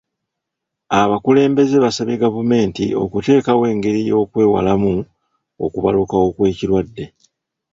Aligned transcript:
Abakulembeze 1.01 1.75
basabye 1.85 2.15
gavumenti 2.23 2.85
okuteekawo 3.03 3.63
engeri 3.71 3.99
y'okwewalamu 4.09 4.93
okubalukawo 5.65 6.27
kw'ekirwadde. 6.35 7.05